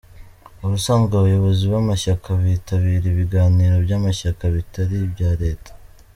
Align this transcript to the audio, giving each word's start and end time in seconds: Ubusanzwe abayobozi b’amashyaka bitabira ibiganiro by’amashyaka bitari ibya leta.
Ubusanzwe 0.65 1.13
abayobozi 1.15 1.63
b’amashyaka 1.71 2.27
bitabira 2.41 3.05
ibiganiro 3.13 3.75
by’amashyaka 3.85 4.43
bitari 4.55 4.95
ibya 5.05 5.31
leta. 5.43 5.71